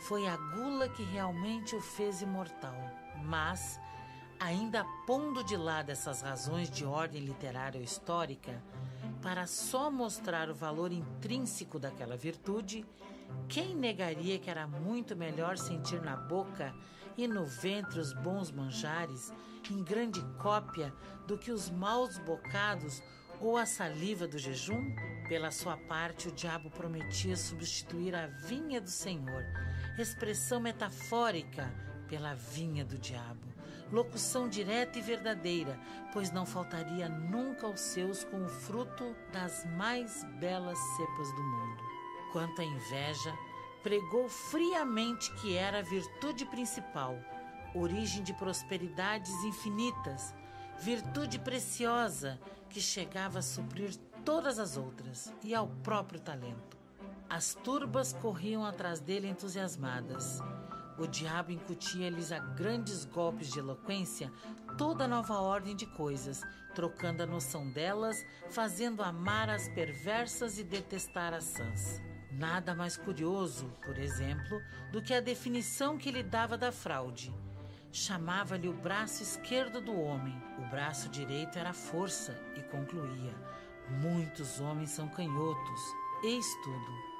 Foi 0.00 0.26
a 0.26 0.36
gula 0.36 0.86
que 0.90 1.02
realmente 1.02 1.74
o 1.74 1.80
fez 1.80 2.20
imortal, 2.20 2.76
mas, 3.24 3.80
ainda 4.38 4.84
pondo 5.06 5.42
de 5.42 5.56
lado 5.56 5.88
essas 5.88 6.20
razões 6.20 6.68
de 6.68 6.84
ordem 6.84 7.24
literária 7.24 7.78
ou 7.78 7.84
histórica, 7.84 8.62
para 9.26 9.44
só 9.44 9.90
mostrar 9.90 10.48
o 10.48 10.54
valor 10.54 10.92
intrínseco 10.92 11.80
daquela 11.80 12.16
virtude, 12.16 12.86
quem 13.48 13.74
negaria 13.74 14.38
que 14.38 14.48
era 14.48 14.68
muito 14.68 15.16
melhor 15.16 15.58
sentir 15.58 16.00
na 16.00 16.14
boca 16.14 16.72
e 17.18 17.26
no 17.26 17.44
ventre 17.44 17.98
os 17.98 18.12
bons 18.12 18.52
manjares, 18.52 19.32
em 19.68 19.82
grande 19.82 20.22
cópia 20.40 20.94
do 21.26 21.36
que 21.36 21.50
os 21.50 21.68
maus 21.68 22.18
bocados 22.18 23.02
ou 23.40 23.56
a 23.56 23.66
saliva 23.66 24.28
do 24.28 24.38
jejum? 24.38 24.94
Pela 25.28 25.50
sua 25.50 25.76
parte, 25.76 26.28
o 26.28 26.32
diabo 26.32 26.70
prometia 26.70 27.36
substituir 27.36 28.14
a 28.14 28.28
vinha 28.28 28.80
do 28.80 28.90
Senhor, 28.90 29.42
expressão 29.98 30.60
metafórica 30.60 31.68
pela 32.06 32.32
vinha 32.36 32.84
do 32.84 32.96
diabo, 32.96 33.55
locução 33.92 34.48
direta 34.48 34.98
e 34.98 35.02
verdadeira, 35.02 35.78
pois 36.12 36.30
não 36.30 36.44
faltaria 36.44 37.08
nunca 37.08 37.66
aos 37.66 37.80
seus 37.80 38.24
com 38.24 38.44
o 38.44 38.48
fruto 38.48 39.14
das 39.32 39.64
mais 39.76 40.24
belas 40.38 40.78
cepas 40.96 41.32
do 41.32 41.42
mundo. 41.42 41.82
Quanto 42.32 42.60
à 42.60 42.64
inveja, 42.64 43.32
pregou 43.82 44.28
friamente 44.28 45.32
que 45.36 45.56
era 45.56 45.78
a 45.78 45.82
virtude 45.82 46.44
principal, 46.46 47.16
origem 47.74 48.22
de 48.22 48.34
prosperidades 48.34 49.32
infinitas, 49.44 50.34
virtude 50.78 51.38
preciosa 51.38 52.38
que 52.68 52.80
chegava 52.80 53.38
a 53.38 53.42
suprir 53.42 53.96
todas 54.24 54.58
as 54.58 54.76
outras 54.76 55.32
e 55.42 55.54
ao 55.54 55.68
próprio 55.68 56.20
talento. 56.20 56.76
As 57.28 57.54
turbas 57.54 58.12
corriam 58.12 58.64
atrás 58.64 59.00
dele 59.00 59.28
entusiasmadas. 59.28 60.40
O 60.98 61.06
diabo 61.06 61.52
incutia-lhes 61.52 62.32
a 62.32 62.38
grandes 62.38 63.04
golpes 63.04 63.52
de 63.52 63.58
eloquência 63.58 64.32
toda 64.78 65.08
nova 65.08 65.40
ordem 65.40 65.74
de 65.76 65.86
coisas, 65.86 66.42
trocando 66.74 67.22
a 67.22 67.26
noção 67.26 67.68
delas, 67.70 68.24
fazendo 68.50 69.02
amar 69.02 69.48
as 69.48 69.68
perversas 69.68 70.58
e 70.58 70.64
detestar 70.64 71.34
as 71.34 71.44
sãs. 71.44 72.02
Nada 72.30 72.74
mais 72.74 72.96
curioso, 72.96 73.72
por 73.84 73.98
exemplo, 73.98 74.60
do 74.92 75.02
que 75.02 75.14
a 75.14 75.20
definição 75.20 75.96
que 75.96 76.08
ele 76.08 76.22
dava 76.22 76.58
da 76.58 76.70
fraude. 76.70 77.34
Chamava-lhe 77.90 78.68
o 78.68 78.74
braço 78.74 79.22
esquerdo 79.22 79.80
do 79.80 79.98
homem, 79.98 80.36
o 80.58 80.68
braço 80.70 81.08
direito 81.08 81.58
era 81.58 81.70
a 81.70 81.74
força, 81.74 82.38
e 82.54 82.62
concluía: 82.64 83.34
Muitos 83.88 84.60
homens 84.60 84.90
são 84.90 85.08
canhotos, 85.08 85.80
eis 86.22 86.46
tudo. 86.62 87.16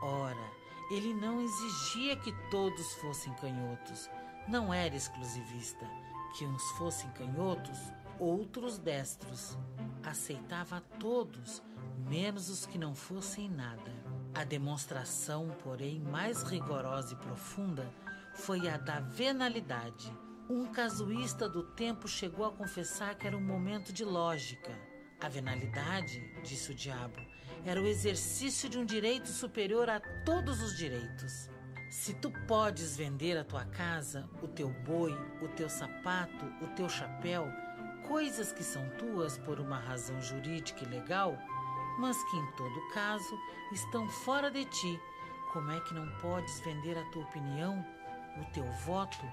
Ora, 0.00 0.51
ele 0.90 1.14
não 1.14 1.40
exigia 1.40 2.16
que 2.16 2.32
todos 2.50 2.94
fossem 2.94 3.32
canhotos, 3.34 4.10
não 4.48 4.72
era 4.72 4.94
exclusivista. 4.94 5.88
Que 6.36 6.46
uns 6.46 6.62
fossem 6.72 7.10
canhotos, 7.10 7.78
outros 8.18 8.78
destros. 8.78 9.56
Aceitava 10.02 10.78
a 10.78 10.80
todos, 10.80 11.62
menos 12.08 12.48
os 12.48 12.66
que 12.66 12.78
não 12.78 12.94
fossem 12.94 13.48
nada. 13.48 13.92
A 14.34 14.44
demonstração, 14.44 15.48
porém, 15.62 16.00
mais 16.00 16.42
rigorosa 16.42 17.12
e 17.12 17.16
profunda 17.16 17.92
foi 18.34 18.68
a 18.68 18.78
da 18.78 19.00
venalidade. 19.00 20.10
Um 20.48 20.66
casuísta 20.66 21.48
do 21.48 21.62
tempo 21.62 22.08
chegou 22.08 22.46
a 22.46 22.52
confessar 22.52 23.14
que 23.14 23.26
era 23.26 23.36
um 23.36 23.42
momento 23.42 23.92
de 23.92 24.04
lógica. 24.04 24.72
A 25.20 25.28
venalidade, 25.28 26.20
disse 26.42 26.72
o 26.72 26.74
diabo, 26.74 27.20
era 27.64 27.80
o 27.80 27.86
exercício 27.86 28.68
de 28.68 28.78
um 28.78 28.84
direito 28.84 29.28
superior 29.28 29.88
a 29.88 30.00
todos 30.24 30.60
os 30.60 30.76
direitos. 30.76 31.48
Se 31.90 32.14
tu 32.14 32.30
podes 32.48 32.96
vender 32.96 33.36
a 33.36 33.44
tua 33.44 33.64
casa, 33.66 34.28
o 34.42 34.48
teu 34.48 34.70
boi, 34.70 35.12
o 35.40 35.48
teu 35.48 35.68
sapato, 35.68 36.44
o 36.60 36.66
teu 36.74 36.88
chapéu, 36.88 37.46
coisas 38.08 38.52
que 38.52 38.64
são 38.64 38.82
tuas 38.98 39.38
por 39.38 39.60
uma 39.60 39.78
razão 39.78 40.20
jurídica 40.20 40.82
e 40.84 40.88
legal, 40.88 41.38
mas 41.98 42.16
que 42.30 42.36
em 42.36 42.52
todo 42.52 42.88
caso 42.92 43.38
estão 43.72 44.08
fora 44.08 44.50
de 44.50 44.64
ti. 44.64 45.00
Como 45.52 45.70
é 45.70 45.80
que 45.80 45.94
não 45.94 46.08
podes 46.18 46.60
vender 46.60 46.98
a 46.98 47.04
tua 47.10 47.22
opinião, 47.22 47.84
o 48.40 48.44
teu 48.52 48.64
voto, 48.84 49.24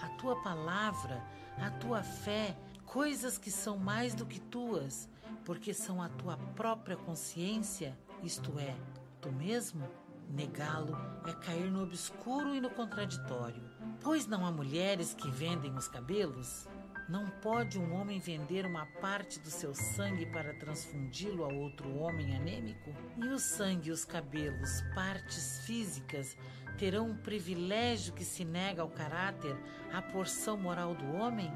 a 0.00 0.08
tua 0.10 0.40
palavra, 0.42 1.22
a 1.58 1.70
tua 1.70 2.02
fé, 2.02 2.56
coisas 2.86 3.36
que 3.36 3.50
são 3.50 3.76
mais 3.76 4.14
do 4.14 4.24
que 4.24 4.40
tuas, 4.40 5.08
porque 5.44 5.74
são 5.74 6.00
a 6.00 6.08
tua 6.08 6.36
própria 6.56 6.96
consciência, 6.96 7.96
isto 8.22 8.58
é, 8.58 8.74
tu 9.20 9.30
mesmo? 9.30 9.88
Negá-lo 10.28 10.96
é 11.28 11.32
cair 11.34 11.70
no 11.70 11.82
obscuro 11.82 12.54
e 12.54 12.60
no 12.60 12.70
contraditório. 12.70 13.62
Pois 14.00 14.26
não 14.26 14.44
há 14.46 14.50
mulheres 14.50 15.14
que 15.14 15.30
vendem 15.30 15.76
os 15.76 15.86
cabelos? 15.86 16.66
Não 17.08 17.28
pode 17.42 17.78
um 17.78 17.94
homem 17.94 18.18
vender 18.18 18.64
uma 18.64 18.86
parte 19.00 19.38
do 19.38 19.50
seu 19.50 19.74
sangue 19.74 20.24
para 20.24 20.54
transfundi-lo 20.54 21.44
a 21.44 21.48
outro 21.48 21.94
homem 21.98 22.34
anêmico? 22.34 22.94
E 23.18 23.28
o 23.28 23.38
sangue 23.38 23.90
e 23.90 23.92
os 23.92 24.06
cabelos, 24.06 24.82
partes 24.94 25.60
físicas, 25.66 26.34
terão 26.78 27.10
um 27.10 27.16
privilégio 27.16 28.14
que 28.14 28.24
se 28.24 28.44
nega 28.44 28.80
ao 28.80 28.88
caráter, 28.88 29.54
à 29.92 30.00
porção 30.00 30.56
moral 30.56 30.94
do 30.94 31.12
homem? 31.12 31.52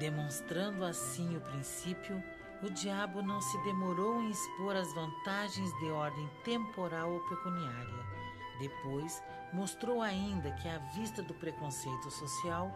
Demonstrando 0.00 0.84
assim 0.84 1.36
o 1.36 1.40
princípio, 1.40 2.20
o 2.62 2.70
diabo 2.70 3.22
não 3.22 3.40
se 3.40 3.56
demorou 3.64 4.20
em 4.22 4.30
expor 4.30 4.76
as 4.76 4.92
vantagens 4.92 5.72
de 5.78 5.90
ordem 5.90 6.28
temporal 6.44 7.10
ou 7.12 7.20
pecuniária. 7.20 8.04
Depois, 8.58 9.22
mostrou 9.52 10.02
ainda 10.02 10.52
que, 10.52 10.68
à 10.68 10.78
vista 10.94 11.22
do 11.22 11.32
preconceito 11.34 12.10
social, 12.10 12.70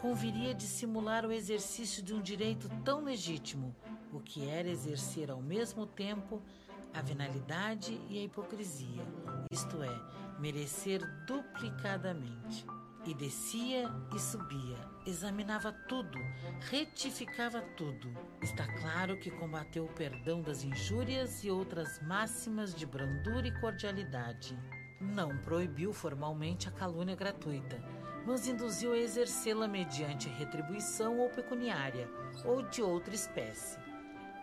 conviria 0.00 0.54
dissimular 0.54 1.26
o 1.26 1.32
exercício 1.32 2.02
de 2.02 2.14
um 2.14 2.20
direito 2.20 2.68
tão 2.84 3.02
legítimo, 3.02 3.74
o 4.12 4.20
que 4.20 4.48
era 4.48 4.68
exercer 4.68 5.30
ao 5.30 5.42
mesmo 5.42 5.86
tempo 5.86 6.40
a 6.92 7.02
venalidade 7.02 8.00
e 8.08 8.18
a 8.18 8.22
hipocrisia, 8.22 9.02
isto 9.50 9.82
é, 9.82 10.00
merecer 10.38 11.00
duplicadamente. 11.26 12.64
E 13.06 13.12
descia 13.12 13.90
e 14.14 14.18
subia, 14.18 14.78
examinava 15.06 15.72
tudo, 15.72 16.18
retificava 16.70 17.60
tudo. 17.76 18.12
Está 18.42 18.66
claro 18.80 19.18
que 19.18 19.30
combateu 19.30 19.84
o 19.84 19.92
perdão 19.92 20.40
das 20.40 20.64
injúrias 20.64 21.44
e 21.44 21.50
outras 21.50 22.00
máximas 22.02 22.74
de 22.74 22.86
brandura 22.86 23.46
e 23.46 23.60
cordialidade. 23.60 24.58
Não 25.00 25.36
proibiu 25.38 25.92
formalmente 25.92 26.68
a 26.68 26.72
calúnia 26.72 27.14
gratuita, 27.14 27.82
mas 28.26 28.46
induziu 28.46 28.92
a 28.92 28.98
exercê-la 28.98 29.68
mediante 29.68 30.28
retribuição 30.28 31.18
ou 31.18 31.28
pecuniária, 31.28 32.08
ou 32.44 32.62
de 32.62 32.82
outra 32.82 33.14
espécie. 33.14 33.78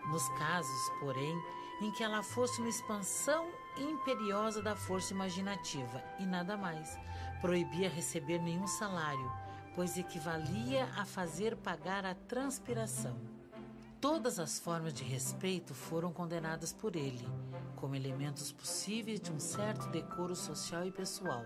Nos 0.08 0.28
casos, 0.38 0.90
porém, 1.00 1.36
em 1.80 1.90
que 1.92 2.04
ela 2.04 2.22
fosse 2.22 2.60
uma 2.60 2.68
expansão 2.68 3.50
imperiosa 3.76 4.62
da 4.62 4.76
força 4.76 5.12
imaginativa 5.12 6.02
e 6.18 6.26
nada 6.26 6.56
mais, 6.56 6.96
proibia 7.40 7.88
receber 7.88 8.38
nenhum 8.38 8.66
salário, 8.66 9.30
pois 9.74 9.96
equivalia 9.96 10.84
a 10.96 11.04
fazer 11.04 11.56
pagar 11.56 12.04
a 12.04 12.14
transpiração. 12.14 13.16
Todas 14.00 14.38
as 14.38 14.58
formas 14.58 14.92
de 14.92 15.04
respeito 15.04 15.74
foram 15.74 16.12
condenadas 16.12 16.72
por 16.72 16.96
ele, 16.96 17.26
como 17.76 17.94
elementos 17.94 18.50
possíveis 18.50 19.20
de 19.20 19.30
um 19.30 19.38
certo 19.38 19.88
decoro 19.90 20.34
social 20.34 20.84
e 20.84 20.90
pessoal. 20.90 21.44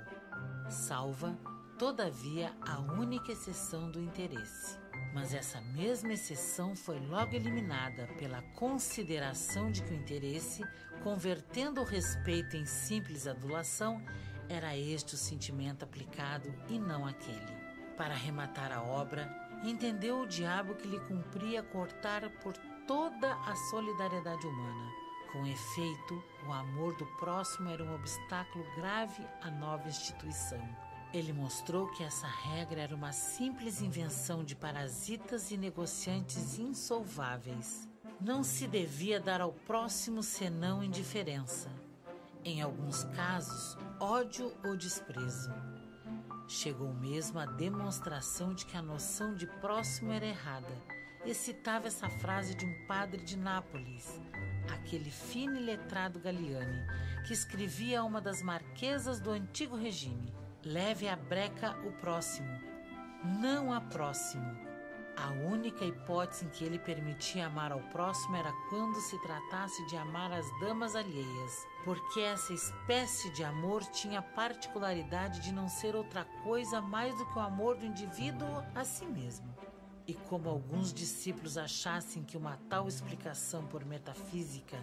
Salva 0.71 1.37
todavia, 1.79 2.55
a 2.63 2.79
única 2.81 3.33
exceção 3.33 3.91
do 3.91 4.01
interesse. 4.01 4.79
Mas 5.15 5.35
essa 5.35 5.61
mesma 5.61 6.13
exceção 6.13 6.75
foi 6.75 6.99
logo 6.99 7.35
eliminada 7.35 8.07
pela 8.19 8.43
consideração 8.55 9.71
de 9.71 9.83
que 9.83 9.93
o 9.93 9.97
interesse, 9.97 10.63
convertendo 11.03 11.81
o 11.81 11.85
respeito 11.85 12.57
em 12.57 12.67
simples 12.67 13.27
adulação, 13.27 14.03
era 14.49 14.77
este 14.77 15.15
o 15.15 15.19
sentimento 15.19 15.85
aplicado 15.85 16.53
e 16.69 16.79
não 16.79 17.07
aquele. 17.07 17.56
Para 17.97 18.15
arrematar 18.15 18.73
a 18.73 18.83
obra, 18.83 19.29
entendeu 19.65 20.21
o 20.21 20.27
diabo 20.27 20.75
que 20.75 20.87
lhe 20.87 21.01
cumpria 21.01 21.63
cortar 21.63 22.29
por 22.43 22.57
toda 22.87 23.35
a 23.35 23.57
solidariedade 23.71 24.47
humana. 24.47 24.93
Com 25.33 25.47
efeito, 25.47 26.23
o 26.47 26.53
amor 26.53 26.97
do 26.97 27.07
próximo 27.19 27.69
era 27.69 27.83
um 27.83 27.95
obstáculo 27.95 28.65
grave 28.77 29.27
à 29.43 29.51
nova 29.51 29.89
instituição 29.89 30.61
ele 31.13 31.33
mostrou 31.33 31.89
que 31.89 32.03
essa 32.03 32.27
regra 32.27 32.83
era 32.83 32.95
uma 32.95 33.13
simples 33.13 33.81
invenção 33.81 34.45
de 34.45 34.55
parasitas 34.55 35.51
e 35.51 35.57
negociantes 35.57 36.59
insolváveis. 36.59 37.89
Não 38.21 38.43
se 38.43 38.67
devia 38.67 39.21
dar 39.21 39.41
ao 39.41 39.53
próximo 39.53 40.23
senão 40.23 40.83
indiferença. 40.83 41.71
Em 42.45 42.61
alguns 42.61 43.05
casos, 43.05 43.77
ódio 43.99 44.53
ou 44.65 44.77
desprezo. 44.77 45.51
Chegou 46.49 46.93
mesmo 46.95 47.41
a 47.41 47.47
demonstração 47.47 48.55
de 48.55 48.65
que 48.67 48.77
a 48.77 48.83
noção 48.83 49.35
de 49.35 49.47
próximo 49.61 50.13
era 50.13 50.27
errada. 50.27 50.73
E 51.25 51.35
citava 51.35 51.89
essa 51.89 52.09
frase 52.09 52.55
de 52.55 52.65
um 52.65 52.87
padre 52.87 53.25
de 53.25 53.37
Nápoles, 53.37 54.21
aquele 54.73 55.11
fino 55.11 55.59
letrado 55.59 56.21
Galiani, 56.21 56.87
que 57.27 57.33
escrevia 57.33 58.01
a 58.01 58.05
uma 58.05 58.21
das 58.21 58.43
marquesas 58.43 59.19
do 59.19 59.31
antigo 59.31 59.75
regime. 59.75 60.33
Leve 60.65 61.09
à 61.09 61.17
breca 61.17 61.77
o 61.85 61.93
próximo, 62.01 62.49
não 63.41 63.73
a 63.73 63.81
próximo. 63.81 64.66
A 65.17 65.31
única 65.31 65.85
hipótese 65.85 66.45
em 66.45 66.49
que 66.49 66.63
ele 66.63 66.79
permitia 66.79 67.47
amar 67.47 67.73
ao 67.73 67.81
próximo 67.81 68.37
era 68.37 68.53
quando 68.69 69.01
se 69.01 69.19
tratasse 69.23 69.85
de 69.87 69.97
amar 69.97 70.31
as 70.31 70.47
damas 70.61 70.95
alheias, 70.95 71.67
porque 71.85 72.21
essa 72.21 72.53
espécie 72.53 73.31
de 73.31 73.43
amor 73.43 73.83
tinha 73.87 74.19
a 74.19 74.23
particularidade 74.23 75.41
de 75.41 75.53
não 75.53 75.69
ser 75.69 75.97
outra 75.97 76.25
coisa 76.45 76.83
mais 76.83 77.17
do 77.17 77.25
que 77.27 77.39
o 77.39 77.41
amor 77.41 77.77
do 77.77 77.87
indivíduo 77.87 78.63
a 78.75 78.85
si 78.85 79.07
mesmo. 79.07 79.57
E 80.07 80.15
como 80.15 80.49
alguns 80.49 80.93
discípulos 80.93 81.59
achassem 81.59 82.23
que 82.23 82.37
uma 82.37 82.59
tal 82.69 82.87
explicação 82.87 83.67
por 83.67 83.85
metafísica 83.85 84.79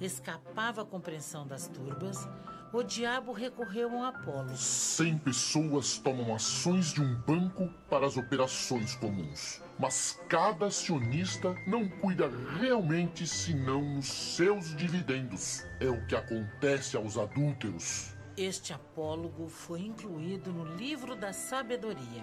escapava 0.00 0.82
à 0.82 0.84
compreensão 0.84 1.46
das 1.46 1.68
turbas, 1.68 2.26
o 2.72 2.82
diabo 2.82 3.30
recorreu 3.30 3.90
a 3.90 3.92
um 3.92 4.02
Apolo. 4.02 4.56
Cem 4.56 5.16
pessoas 5.18 5.98
tomam 5.98 6.34
ações 6.34 6.92
de 6.92 7.00
um 7.00 7.14
banco 7.14 7.68
para 7.88 8.06
as 8.06 8.16
operações 8.16 8.96
comuns. 8.96 9.62
Mas 9.78 10.18
cada 10.28 10.66
acionista 10.66 11.54
não 11.66 11.86
cuida 11.86 12.30
realmente 12.58 13.26
senão 13.26 13.82
nos 13.82 14.06
seus 14.06 14.74
dividendos. 14.74 15.64
É 15.80 15.88
o 15.88 16.06
que 16.06 16.16
acontece 16.16 16.96
aos 16.96 17.18
adúlteros. 17.18 18.16
Este 18.36 18.72
apólogo 18.72 19.48
foi 19.48 19.80
incluído 19.80 20.52
no 20.52 20.76
livro 20.76 21.14
da 21.14 21.32
sabedoria. 21.32 22.22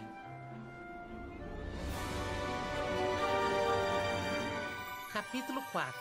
Capítulo 5.12 5.62
4 5.72 5.94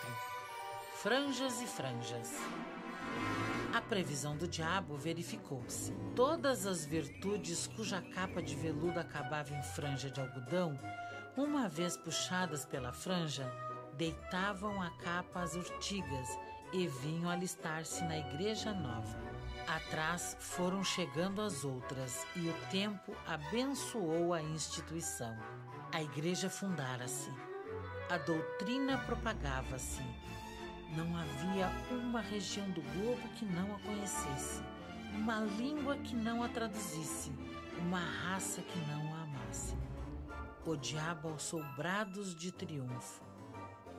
Franjas 1.02 1.60
e 1.60 1.66
Franjas 1.66 2.30
A 3.74 3.80
previsão 3.80 4.36
do 4.36 4.48
diabo 4.48 4.96
verificou-se. 4.96 5.92
Todas 6.16 6.66
as 6.66 6.84
virtudes 6.84 7.66
cuja 7.66 8.00
capa 8.00 8.42
de 8.42 8.54
veludo 8.54 9.00
acabava 9.00 9.54
em 9.54 9.62
franja 9.62 10.10
de 10.10 10.20
algodão, 10.20 10.78
uma 11.36 11.68
vez 11.68 11.96
puxadas 11.96 12.64
pela 12.64 12.92
franja, 12.92 13.50
deitavam 13.96 14.80
a 14.82 14.90
capa 15.02 15.40
às 15.40 15.54
urtigas 15.54 16.28
e 16.72 16.86
vinham 16.86 17.30
alistar-se 17.30 18.02
na 18.04 18.18
igreja 18.18 18.72
nova. 18.72 19.20
Atrás 19.66 20.36
foram 20.40 20.82
chegando 20.82 21.40
as 21.40 21.64
outras 21.64 22.26
e 22.34 22.48
o 22.48 22.54
tempo 22.70 23.14
abençoou 23.26 24.32
a 24.32 24.42
instituição. 24.42 25.36
A 25.92 26.02
igreja 26.02 26.48
fundara-se 26.48 27.30
a 28.12 28.18
doutrina 28.18 28.98
propagava-se. 28.98 30.02
Não 30.94 31.16
havia 31.16 31.70
uma 31.90 32.20
região 32.20 32.68
do 32.72 32.82
globo 32.82 33.26
que 33.38 33.46
não 33.46 33.74
a 33.74 33.78
conhecesse, 33.78 34.62
uma 35.14 35.40
língua 35.40 35.96
que 35.96 36.14
não 36.14 36.42
a 36.42 36.48
traduzisse, 36.48 37.32
uma 37.78 38.00
raça 38.00 38.60
que 38.60 38.78
não. 38.80 39.11
O 40.64 40.76
diabo 40.76 41.30
alçou 41.30 41.60
brados 41.76 42.36
de 42.36 42.52
triunfo. 42.52 43.20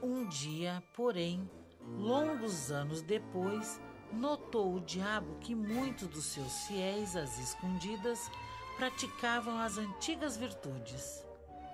Um 0.02 0.26
dia, 0.26 0.82
porém, 0.94 1.50
longos 1.82 2.72
anos 2.72 3.02
depois, 3.02 3.82
notou 4.14 4.76
o 4.76 4.80
diabo 4.80 5.36
que 5.42 5.54
muitos 5.54 6.08
dos 6.08 6.24
seus 6.24 6.66
fiéis, 6.68 7.18
às 7.18 7.38
escondidas, 7.38 8.32
praticavam 8.78 9.60
as 9.60 9.78
antigas 9.78 10.38
virtudes. 10.38 11.26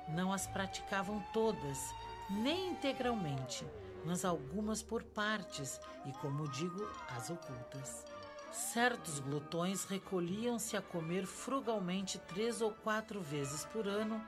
Não 0.08 0.34
as 0.34 0.48
praticavam 0.48 1.24
todas, 1.32 1.94
nem 2.28 2.72
integralmente, 2.72 3.64
mas 4.04 4.26
algumas 4.26 4.82
por 4.82 5.04
partes 5.04 5.80
e, 6.08 6.12
como 6.14 6.50
digo, 6.50 6.84
as 7.16 7.30
ocultas. 7.30 8.06
Certos 8.52 9.20
glutões 9.20 9.86
recolhiam-se 9.86 10.76
a 10.76 10.82
comer 10.82 11.28
frugalmente 11.28 12.18
três 12.18 12.60
ou 12.60 12.72
quatro 12.72 13.22
vezes 13.22 13.64
por 13.66 13.88
ano, 13.88 14.20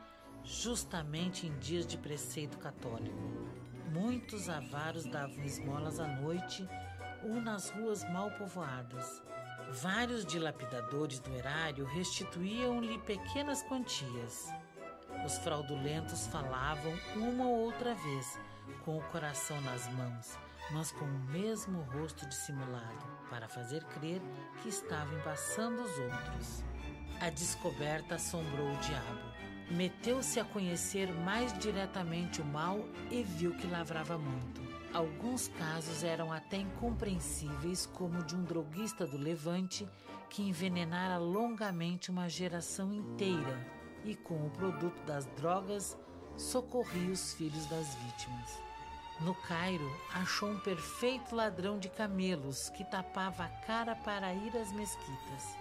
justamente 0.43 1.47
em 1.47 1.57
dias 1.59 1.85
de 1.85 1.97
preceito 1.97 2.57
católico. 2.57 3.17
Muitos 3.91 4.49
avaros 4.49 5.05
davam 5.05 5.43
esmolas 5.43 5.99
à 5.99 6.07
noite 6.07 6.67
ou 7.23 7.41
nas 7.41 7.69
ruas 7.69 8.03
mal 8.09 8.31
povoadas. 8.31 9.21
Vários 9.69 10.25
dilapidadores 10.25 11.19
do 11.19 11.33
erário 11.35 11.85
restituíam-lhe 11.85 12.97
pequenas 12.99 13.61
quantias. 13.63 14.49
Os 15.25 15.37
fraudulentos 15.37 16.27
falavam 16.27 16.93
uma 17.15 17.45
ou 17.45 17.65
outra 17.65 17.93
vez, 17.93 18.39
com 18.83 18.97
o 18.97 19.03
coração 19.09 19.59
nas 19.61 19.87
mãos, 19.93 20.37
mas 20.71 20.91
com 20.91 21.05
o 21.05 21.19
mesmo 21.31 21.81
rosto 21.81 22.25
dissimulado, 22.25 23.05
para 23.29 23.47
fazer 23.47 23.83
crer 23.85 24.21
que 24.61 24.69
estavam 24.69 25.17
embaçando 25.19 25.81
os 25.81 25.99
outros. 25.99 26.63
A 27.19 27.29
descoberta 27.29 28.15
assombrou 28.15 28.71
o 28.71 28.77
diabo. 28.77 29.30
Meteu-se 29.71 30.39
a 30.39 30.45
conhecer 30.45 31.11
mais 31.11 31.57
diretamente 31.57 32.41
o 32.41 32.45
mal 32.45 32.79
e 33.09 33.23
viu 33.23 33.55
que 33.55 33.67
lavrava 33.67 34.17
muito. 34.17 34.61
Alguns 34.93 35.47
casos 35.47 36.03
eram 36.03 36.31
até 36.31 36.57
incompreensíveis, 36.57 37.85
como 37.85 38.23
de 38.23 38.35
um 38.35 38.43
droguista 38.43 39.07
do 39.07 39.17
Levante 39.17 39.87
que 40.29 40.43
envenenara 40.43 41.17
longamente 41.17 42.11
uma 42.11 42.27
geração 42.27 42.93
inteira 42.93 43.65
e, 44.03 44.15
com 44.15 44.45
o 44.45 44.49
produto 44.49 45.01
das 45.03 45.25
drogas, 45.37 45.97
socorria 46.37 47.11
os 47.11 47.33
filhos 47.33 47.65
das 47.67 47.95
vítimas. 47.95 48.59
No 49.21 49.35
Cairo, 49.35 49.89
achou 50.13 50.49
um 50.49 50.59
perfeito 50.59 51.35
ladrão 51.35 51.77
de 51.77 51.89
camelos 51.89 52.69
que 52.69 52.83
tapava 52.83 53.43
a 53.45 53.49
cara 53.65 53.95
para 53.95 54.33
ir 54.33 54.57
às 54.57 54.71
mesquitas. 54.71 55.60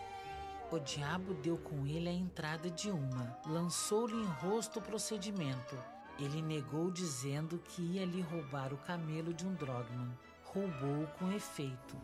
O 0.73 0.79
diabo 0.79 1.35
deu 1.35 1.59
com 1.59 1.85
ele 1.85 2.09
a 2.09 2.13
entrada 2.13 2.71
de 2.71 2.93
uma, 2.93 3.37
lançou-lhe 3.45 4.15
em 4.15 4.25
rosto 4.25 4.79
o 4.79 4.83
procedimento. 4.83 5.77
Ele 6.17 6.41
negou, 6.41 6.93
dizendo 6.93 7.59
que 7.59 7.83
ia 7.83 8.05
lhe 8.05 8.21
roubar 8.21 8.73
o 8.73 8.79
camelo 8.79 9.35
de 9.35 9.45
um 9.45 9.53
drogman. 9.55 10.17
Roubou-o 10.45 11.09
com 11.19 11.33
efeito, 11.33 11.97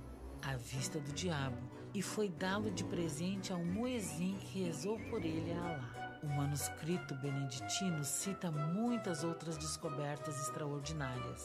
à 0.43 0.57
vista 0.57 0.99
do 0.99 1.13
diabo, 1.13 1.59
e 1.95 2.03
foi 2.03 2.29
dá-lo 2.29 2.73
de 2.73 2.83
presente 2.83 3.53
a 3.53 3.57
um 3.57 3.65
muezim 3.65 4.37
que 4.41 4.65
rezou 4.65 4.99
por 5.11 5.25
ele 5.25 5.53
a 5.53 5.61
Alá. 5.61 6.19
O 6.25 6.27
manuscrito 6.27 7.15
beneditino 7.15 8.03
cita 8.03 8.51
muitas 8.51 9.23
outras 9.23 9.57
descobertas 9.57 10.41
extraordinárias, 10.41 11.45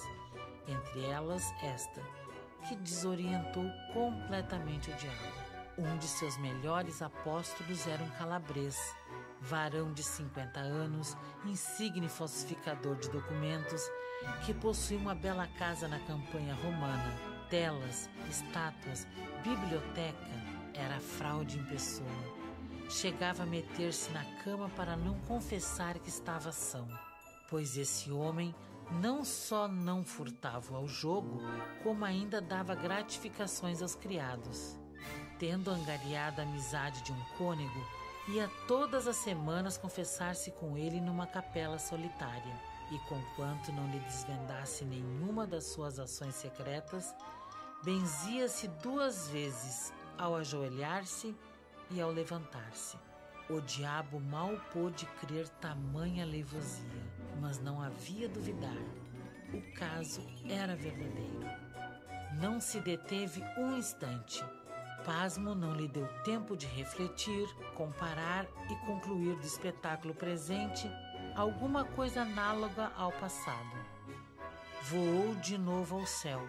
entre 0.68 1.06
elas 1.06 1.44
esta, 1.62 2.02
que 2.68 2.76
desorientou 2.78 3.70
completamente 3.94 4.90
o 4.90 4.96
diabo. 4.96 5.51
Um 5.78 5.98
de 5.98 6.06
seus 6.06 6.38
melhores 6.38 7.02
apóstolos 7.02 7.88
era 7.88 8.04
um 8.04 8.10
calabrês, 8.12 8.78
varão 9.40 9.94
de 9.94 10.04
50 10.04 10.60
anos, 10.60 11.16
insigne 11.46 12.10
falsificador 12.10 12.98
de 12.98 13.10
documentos, 13.10 13.82
que 14.46 14.54
possuía 14.54 15.00
uma 15.00 15.16
bela 15.16 15.48
casa 15.48 15.88
na 15.88 15.98
campanha 16.00 16.54
romana, 16.56 17.16
telas, 17.50 18.10
estátuas, 18.30 19.08
biblioteca, 19.44 20.28
era 20.74 21.00
fraude 21.00 21.58
em 21.58 21.64
pessoa. 21.64 22.08
Chegava 22.90 23.44
a 23.44 23.46
meter-se 23.46 24.12
na 24.12 24.26
cama 24.44 24.70
para 24.76 24.98
não 24.98 25.18
confessar 25.22 25.98
que 26.00 26.10
estava 26.10 26.52
são, 26.52 26.86
pois 27.50 27.78
esse 27.78 28.12
homem 28.12 28.54
não 29.02 29.24
só 29.24 29.70
não 29.70 30.04
furtava 30.04 30.76
ao 30.76 30.86
jogo, 30.86 31.42
como 31.82 32.04
ainda 32.04 32.42
dava 32.42 32.76
gratificações 32.76 33.82
aos 33.82 33.96
criados 33.96 34.81
tendo 35.42 35.72
angariado 35.72 36.40
a 36.40 36.44
amizade 36.44 37.02
de 37.02 37.12
um 37.12 37.20
cônego, 37.36 37.84
ia 38.28 38.48
todas 38.68 39.08
as 39.08 39.16
semanas 39.16 39.76
confessar-se 39.76 40.52
com 40.52 40.78
ele 40.78 41.02
numa 41.02 41.26
capela 41.26 41.80
solitária, 41.80 42.62
e 42.92 43.00
conquanto 43.10 43.72
não 43.72 43.90
lhe 43.90 43.98
desvendasse 44.02 44.86
nenhuma 44.86 45.48
das 45.48 45.64
suas 45.64 45.98
ações 45.98 46.36
secretas, 46.36 47.16
benzia-se 47.84 48.68
duas 48.84 49.30
vezes 49.30 49.92
ao 50.16 50.36
ajoelhar-se 50.36 51.36
e 51.90 52.00
ao 52.00 52.12
levantar-se. 52.12 52.96
O 53.50 53.60
diabo 53.62 54.20
mal 54.20 54.56
pôde 54.72 55.08
crer 55.22 55.50
tamanha 55.60 56.24
leivosia, 56.24 57.02
mas 57.40 57.60
não 57.60 57.82
havia 57.82 58.30
duvidar. 58.30 58.78
O 59.52 59.74
caso 59.74 60.22
era 60.48 60.76
verdadeiro. 60.76 61.50
Não 62.40 62.62
se 62.62 62.80
deteve 62.80 63.44
um 63.58 63.76
instante 63.76 64.46
pasmo 65.06 65.56
não 65.56 65.74
lhe 65.74 65.88
deu 65.88 66.08
tempo 66.24 66.56
de 66.56 66.66
refletir, 66.66 67.48
comparar 67.76 68.46
e 68.70 68.76
concluir 68.86 69.36
do 69.36 69.46
espetáculo 69.46 70.14
presente 70.14 70.90
alguma 71.36 71.86
coisa 71.86 72.22
análoga 72.22 72.92
ao 72.96 73.12
passado. 73.12 73.72
Voou 74.84 75.36
de 75.36 75.58
novo 75.58 75.98
ao 75.98 76.06
céu, 76.06 76.48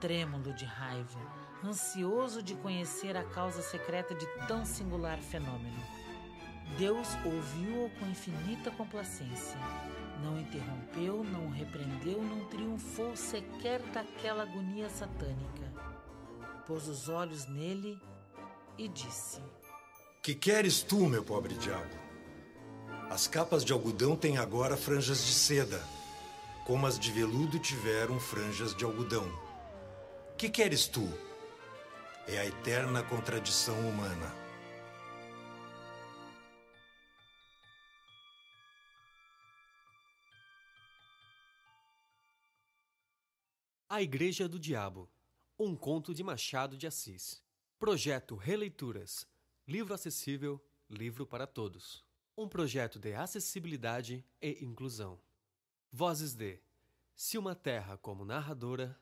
trêmulo 0.00 0.52
de 0.54 0.64
raiva, 0.64 1.20
ansioso 1.64 2.42
de 2.42 2.54
conhecer 2.56 3.16
a 3.16 3.24
causa 3.24 3.62
secreta 3.62 4.14
de 4.14 4.26
tão 4.46 4.64
singular 4.64 5.18
fenômeno. 5.18 5.82
Deus 6.78 7.08
ouviu-o 7.24 7.90
com 7.98 8.06
infinita 8.06 8.70
complacência. 8.70 9.58
Não 10.22 10.38
interrompeu, 10.38 11.24
não 11.24 11.48
repreendeu, 11.48 12.22
não 12.22 12.44
triunfou 12.46 13.16
sequer 13.16 13.80
daquela 13.92 14.42
agonia 14.42 14.88
satânica 14.88 15.69
pôs 16.70 16.86
os 16.86 17.08
olhos 17.08 17.46
nele 17.46 18.00
e 18.78 18.86
disse: 18.86 19.42
Que 20.22 20.36
queres 20.36 20.84
tu, 20.84 21.08
meu 21.08 21.24
pobre 21.24 21.54
diabo? 21.54 21.98
As 23.10 23.26
capas 23.26 23.64
de 23.64 23.72
algodão 23.72 24.14
têm 24.14 24.38
agora 24.38 24.76
franjas 24.76 25.26
de 25.26 25.32
seda, 25.32 25.84
como 26.64 26.86
as 26.86 26.96
de 26.96 27.10
veludo 27.10 27.58
tiveram 27.58 28.20
franjas 28.20 28.72
de 28.72 28.84
algodão. 28.84 29.28
Que 30.38 30.48
queres 30.48 30.86
tu? 30.86 31.12
É 32.28 32.38
a 32.38 32.46
eterna 32.46 33.02
contradição 33.02 33.76
humana. 33.80 34.32
A 43.88 44.00
Igreja 44.00 44.48
do 44.48 44.56
Diabo 44.56 45.10
um 45.62 45.76
conto 45.76 46.14
de 46.14 46.24
Machado 46.24 46.74
de 46.74 46.86
Assis. 46.86 47.44
Projeto 47.78 48.34
Releituras. 48.34 49.28
Livro 49.68 49.92
acessível, 49.92 50.58
livro 50.88 51.26
para 51.26 51.46
todos. 51.46 52.02
Um 52.34 52.48
projeto 52.48 52.98
de 52.98 53.12
acessibilidade 53.12 54.24
e 54.40 54.64
inclusão. 54.64 55.20
Vozes 55.92 56.34
de 56.34 56.62
Silma 57.14 57.54
Terra 57.54 57.98
como 57.98 58.24
narradora, 58.24 58.98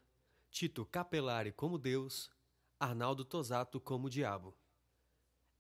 Tito 0.51 0.85
Capelari 0.85 1.53
como 1.53 1.79
Deus, 1.79 2.29
Arnaldo 2.81 3.25
Tosato 3.25 3.81
como 3.81 4.11
Diabo. 4.11 4.53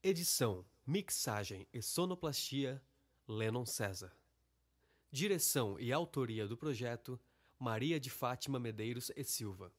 Edição, 0.02 0.66
mixagem 0.84 1.68
e 1.72 1.80
sonoplastia, 1.80 2.82
Lennon 3.28 3.64
César. 3.64 4.12
Direção 5.12 5.78
e 5.78 5.92
autoria 5.92 6.48
do 6.48 6.56
projeto, 6.56 7.20
Maria 7.56 8.00
de 8.00 8.10
Fátima 8.10 8.58
Medeiros 8.58 9.12
e 9.14 9.22
Silva. 9.22 9.72